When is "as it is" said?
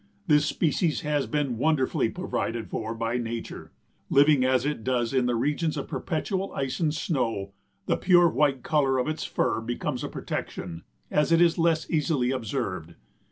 11.11-11.59